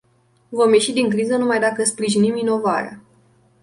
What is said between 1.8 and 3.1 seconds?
sprijinim inovarea.